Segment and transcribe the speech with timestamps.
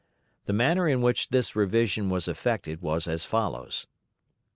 [0.47, 3.85] The manner in which this revision was effected was as follows.